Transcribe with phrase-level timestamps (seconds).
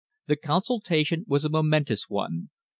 [0.25, 2.49] The consultation was a momentous one.